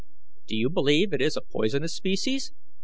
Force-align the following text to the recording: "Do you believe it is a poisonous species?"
"Do 0.47 0.55
you 0.55 0.71
believe 0.71 1.13
it 1.13 1.21
is 1.21 1.37
a 1.37 1.41
poisonous 1.41 1.93
species?" 1.93 2.51